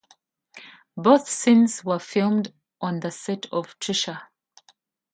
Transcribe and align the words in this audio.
Both 0.97 1.29
scenes 1.29 1.85
were 1.85 1.99
filmed 1.99 2.51
on 2.81 3.01
the 3.01 3.11
set 3.11 3.45
of 3.53 3.77
"Trisha". 3.77 4.19